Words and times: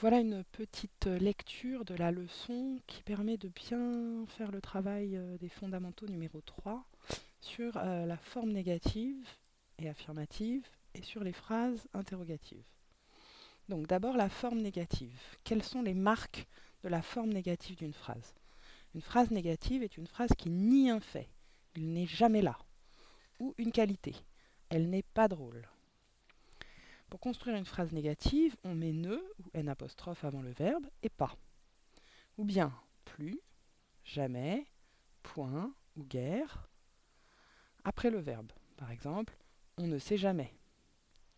Voilà 0.00 0.20
une 0.20 0.44
petite 0.44 1.04
lecture 1.04 1.84
de 1.84 1.94
la 1.94 2.10
leçon 2.10 2.78
qui 2.86 3.02
permet 3.02 3.36
de 3.36 3.48
bien 3.48 4.24
faire 4.28 4.50
le 4.50 4.62
travail 4.62 5.14
euh, 5.14 5.36
des 5.36 5.50
fondamentaux 5.50 6.06
numéro 6.06 6.40
3 6.40 6.86
sur 7.42 7.76
euh, 7.76 8.06
la 8.06 8.16
forme 8.16 8.50
négative 8.50 9.28
et 9.78 9.90
affirmative 9.90 10.66
et 10.94 11.02
sur 11.02 11.22
les 11.22 11.34
phrases 11.34 11.86
interrogatives. 11.92 12.64
Donc 13.68 13.88
d'abord 13.88 14.16
la 14.16 14.30
forme 14.30 14.60
négative. 14.60 15.20
Quelles 15.44 15.62
sont 15.62 15.82
les 15.82 15.92
marques 15.92 16.46
de 16.82 16.88
la 16.88 17.02
forme 17.02 17.34
négative 17.34 17.76
d'une 17.76 17.92
phrase? 17.92 18.34
Une 18.94 19.02
phrase 19.02 19.30
négative 19.30 19.82
est 19.82 19.98
une 19.98 20.06
phrase 20.06 20.30
qui 20.38 20.48
nie 20.48 20.88
un 20.88 21.00
fait, 21.00 21.28
il 21.76 21.92
n'est 21.92 22.06
jamais 22.06 22.40
là, 22.40 22.56
ou 23.38 23.54
une 23.58 23.70
qualité, 23.70 24.14
elle 24.70 24.88
n'est 24.88 25.02
pas 25.02 25.28
drôle. 25.28 25.68
Pour 27.10 27.18
construire 27.18 27.56
une 27.56 27.64
phrase 27.64 27.92
négative, 27.92 28.56
on 28.62 28.74
met 28.74 28.92
ne 28.92 29.16
ou 29.16 29.50
n 29.52 29.68
apostrophe 29.68 30.24
avant 30.24 30.42
le 30.42 30.52
verbe 30.52 30.86
et 31.02 31.08
pas. 31.08 31.36
Ou 32.38 32.44
bien 32.44 32.72
plus, 33.04 33.40
jamais, 34.04 34.64
point 35.24 35.74
ou 35.96 36.04
guère 36.04 36.68
après 37.82 38.10
le 38.10 38.20
verbe. 38.20 38.52
Par 38.76 38.92
exemple, 38.92 39.36
on 39.76 39.88
ne 39.88 39.98
sait 39.98 40.16
jamais. 40.16 40.54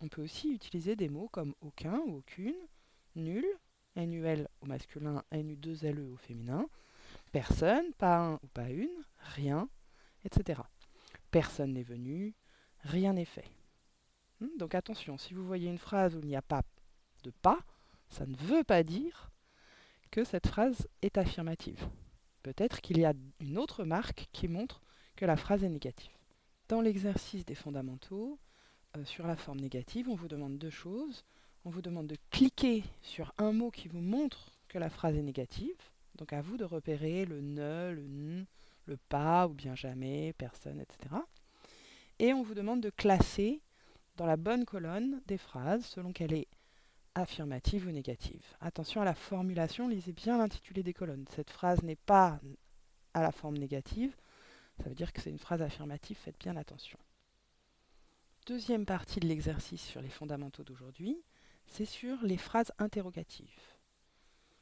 On 0.00 0.08
peut 0.08 0.22
aussi 0.22 0.54
utiliser 0.54 0.96
des 0.96 1.10
mots 1.10 1.28
comme 1.28 1.54
aucun 1.60 1.98
ou 2.06 2.16
aucune, 2.16 2.56
nul, 3.14 3.44
NUL 3.94 4.48
au 4.62 4.66
masculin, 4.66 5.22
NU2LE 5.32 6.12
au 6.12 6.16
féminin, 6.16 6.66
personne, 7.30 7.92
pas 7.94 8.16
un 8.18 8.34
ou 8.36 8.46
pas 8.54 8.70
une, 8.70 9.04
rien, 9.18 9.68
etc. 10.24 10.62
Personne 11.30 11.74
n'est 11.74 11.82
venu, 11.82 12.34
rien 12.84 13.12
n'est 13.12 13.26
fait. 13.26 13.50
Hmm, 14.40 14.56
donc 14.58 14.74
attention, 14.74 15.18
si 15.18 15.34
vous 15.34 15.46
voyez 15.46 15.68
une 15.68 15.78
phrase 15.78 16.16
où 16.16 16.20
il 16.20 16.28
n'y 16.28 16.36
a 16.36 16.42
pas 16.42 16.62
de 17.24 17.30
pas, 17.30 17.58
ça 18.08 18.26
ne 18.26 18.36
veut 18.36 18.64
pas 18.64 18.82
dire 18.82 19.30
que 20.10 20.24
cette 20.24 20.46
phrase 20.46 20.88
est 21.02 21.18
affirmative. 21.18 21.86
Peut-être 22.42 22.80
qu'il 22.80 22.98
y 22.98 23.04
a 23.04 23.12
une 23.40 23.58
autre 23.58 23.84
marque 23.84 24.28
qui 24.32 24.48
montre 24.48 24.80
que 25.16 25.26
la 25.26 25.36
phrase 25.36 25.64
est 25.64 25.68
négative. 25.68 26.12
Dans 26.68 26.80
l'exercice 26.80 27.44
des 27.44 27.54
fondamentaux, 27.54 28.38
euh, 28.96 29.04
sur 29.04 29.26
la 29.26 29.36
forme 29.36 29.60
négative, 29.60 30.08
on 30.08 30.14
vous 30.14 30.28
demande 30.28 30.58
deux 30.58 30.70
choses. 30.70 31.24
On 31.64 31.70
vous 31.70 31.82
demande 31.82 32.06
de 32.06 32.16
cliquer 32.30 32.84
sur 33.02 33.34
un 33.38 33.52
mot 33.52 33.70
qui 33.70 33.88
vous 33.88 34.00
montre 34.00 34.52
que 34.68 34.78
la 34.78 34.88
phrase 34.88 35.16
est 35.16 35.22
négative. 35.22 35.76
Donc 36.14 36.32
à 36.32 36.40
vous 36.40 36.56
de 36.56 36.64
repérer 36.64 37.24
le 37.24 37.40
ne, 37.40 37.92
le 37.92 38.04
n, 38.04 38.46
le 38.86 38.96
pas 38.96 39.46
ou 39.46 39.54
bien 39.54 39.74
jamais, 39.74 40.32
personne, 40.38 40.80
etc. 40.80 41.14
Et 42.18 42.32
on 42.32 42.42
vous 42.42 42.54
demande 42.54 42.80
de 42.80 42.90
classer 42.90 43.60
dans 44.18 44.26
la 44.26 44.36
bonne 44.36 44.64
colonne 44.64 45.22
des 45.26 45.38
phrases 45.38 45.86
selon 45.86 46.12
qu'elle 46.12 46.34
est 46.34 46.48
affirmative 47.14 47.86
ou 47.86 47.90
négative. 47.90 48.44
Attention 48.60 49.00
à 49.00 49.04
la 49.04 49.14
formulation, 49.14 49.88
lisez 49.88 50.12
bien 50.12 50.38
l'intitulé 50.38 50.82
des 50.82 50.92
colonnes. 50.92 51.24
Cette 51.34 51.50
phrase 51.50 51.82
n'est 51.84 51.96
pas 51.96 52.40
à 53.14 53.22
la 53.22 53.32
forme 53.32 53.56
négative, 53.56 54.14
ça 54.82 54.88
veut 54.88 54.94
dire 54.94 55.12
que 55.12 55.20
c'est 55.20 55.30
une 55.30 55.38
phrase 55.38 55.62
affirmative, 55.62 56.16
faites 56.16 56.38
bien 56.38 56.56
attention. 56.56 56.98
Deuxième 58.46 58.86
partie 58.86 59.20
de 59.20 59.28
l'exercice 59.28 59.82
sur 59.82 60.02
les 60.02 60.08
fondamentaux 60.08 60.64
d'aujourd'hui, 60.64 61.22
c'est 61.66 61.84
sur 61.84 62.20
les 62.22 62.36
phrases 62.36 62.72
interrogatives. 62.78 63.60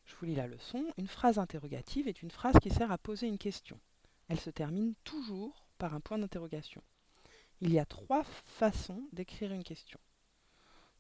Je 0.05 0.15
vous 0.17 0.27
lis 0.27 0.35
la 0.35 0.47
leçon. 0.47 0.85
Une 0.99 1.09
phrase 1.09 1.39
interrogative 1.39 2.09
est 2.09 2.23
une 2.23 2.31
phrase 2.31 2.57
qui 2.61 2.71
sert 2.71 2.93
à 2.93 2.99
poser 2.99 3.27
une 3.27 3.39
question. 3.39 3.81
Elle 4.29 4.41
se 4.41 4.51
termine 4.51 4.95
toujours 5.05 5.67
par 5.79 5.95
un 5.95 6.01
point 6.01 6.19
d'interrogation. 6.19 6.83
Il 7.63 7.73
y 7.73 7.79
a 7.79 7.87
trois 7.87 8.23
façons 8.45 9.09
d'écrire 9.13 9.53
une 9.53 9.65
question. 9.65 9.99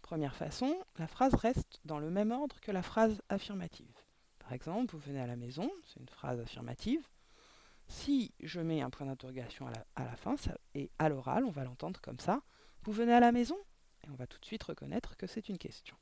Première 0.01 0.35
façon, 0.35 0.75
la 0.97 1.07
phrase 1.07 1.35
reste 1.35 1.81
dans 1.85 1.99
le 1.99 2.11
même 2.11 2.33
ordre 2.33 2.61
que 2.61 2.73
la 2.73 2.83
phrase 2.83 3.21
affirmative. 3.29 3.93
Par 4.39 4.53
exemple, 4.53 4.95
vous 4.95 5.01
venez 5.01 5.21
à 5.21 5.27
la 5.27 5.37
maison, 5.37 5.71
c'est 5.85 6.01
une 6.01 6.09
phrase 6.09 6.41
affirmative. 6.41 7.07
Si 7.89 8.33
je 8.41 8.61
mets 8.61 8.81
un 8.81 8.89
point 8.89 9.07
d'interrogation 9.07 9.67
à, 9.67 10.05
la, 10.05 10.17
fin, 10.17 10.37
et 10.75 10.91
à 10.99 11.09
l'oral, 11.09 11.45
on 11.45 11.51
va 11.51 11.65
l'entendre 11.65 12.01
comme 12.01 12.21
ça, 12.21 12.41
vous 12.85 12.93
venez 12.93 13.13
à 13.13 13.21
la 13.21 13.33
maison 13.33 13.59
Et 14.05 14.11
on 14.11 14.15
va 14.15 14.27
tout 14.27 14.39
de 14.39 14.47
suite 14.47 14.63
reconnaître 14.63 15.17
que 15.17 15.27
c'est 15.27 15.49
une 15.49 15.59
question. 15.59 15.97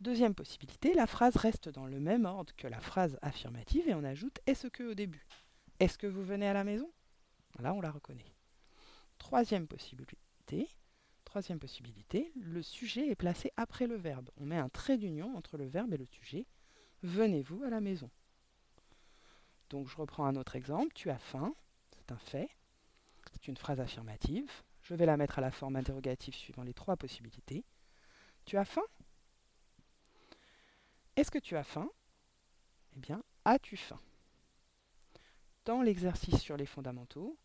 Deuxième 0.00 0.34
possibilité, 0.34 0.92
la 0.92 1.06
phrase 1.06 1.36
reste 1.36 1.68
dans 1.68 1.86
le 1.86 2.00
même 2.00 2.26
ordre 2.26 2.54
que 2.56 2.66
la 2.66 2.80
phrase 2.80 3.18
affirmative 3.22 3.88
et 3.88 3.94
on 3.94 4.04
ajoute 4.04 4.40
est-ce 4.46 4.66
que 4.66 4.82
au 4.82 4.94
début. 4.94 5.26
Est-ce 5.78 5.96
que 5.96 6.06
vous 6.06 6.24
venez 6.24 6.46
à 6.46 6.52
la 6.52 6.64
maison? 6.64 6.90
Là, 7.60 7.72
on 7.72 7.80
la 7.80 7.90
reconnaît. 7.90 8.34
Troisième 9.30 9.68
possibilité, 9.68 10.68
troisième 11.24 11.60
possibilité, 11.60 12.32
le 12.34 12.62
sujet 12.62 13.06
est 13.10 13.14
placé 13.14 13.52
après 13.56 13.86
le 13.86 13.94
verbe. 13.94 14.28
On 14.38 14.44
met 14.44 14.56
un 14.56 14.68
trait 14.68 14.98
d'union 14.98 15.36
entre 15.36 15.56
le 15.56 15.68
verbe 15.68 15.94
et 15.94 15.98
le 15.98 16.04
sujet. 16.04 16.48
Venez-vous 17.04 17.62
à 17.62 17.70
la 17.70 17.80
maison 17.80 18.10
Donc 19.68 19.86
je 19.86 19.96
reprends 19.96 20.24
un 20.24 20.34
autre 20.34 20.56
exemple. 20.56 20.92
Tu 20.94 21.10
as 21.10 21.18
faim, 21.20 21.54
c'est 21.92 22.10
un 22.10 22.18
fait. 22.18 22.50
C'est 23.30 23.46
une 23.46 23.56
phrase 23.56 23.78
affirmative. 23.78 24.50
Je 24.82 24.96
vais 24.96 25.06
la 25.06 25.16
mettre 25.16 25.38
à 25.38 25.42
la 25.42 25.52
forme 25.52 25.76
interrogative 25.76 26.34
suivant 26.34 26.64
les 26.64 26.74
trois 26.74 26.96
possibilités. 26.96 27.64
Tu 28.46 28.56
as 28.56 28.64
faim? 28.64 28.82
Est-ce 31.14 31.30
que 31.30 31.38
tu 31.38 31.56
as 31.56 31.62
faim? 31.62 31.88
Eh 32.96 32.98
bien, 32.98 33.22
as-tu 33.44 33.76
faim? 33.76 34.00
Dans 35.66 35.82
l'exercice 35.82 36.40
sur 36.40 36.56
les 36.56 36.66
fondamentaux, 36.66 37.38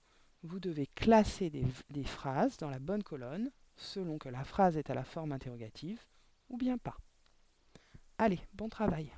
vous 0.46 0.60
devez 0.60 0.88
classer 0.88 1.50
des, 1.50 2.04
phrases 2.04 2.58
dans 2.58 2.70
la 2.70 2.80
bonne 2.80 3.04
colonne 3.04 3.52
selon 3.76 4.18
que 4.18 4.30
la 4.30 4.44
phrase 4.44 4.78
est 4.78 4.90
à 4.90 4.94
la 4.94 5.04
forme 5.04 5.32
interrogative 5.32 6.02
ou 6.50 6.58
bien 6.58 6.78
pas. 6.78 6.98
Allez, 8.18 8.40
bon 8.54 8.70
travail 8.70 9.12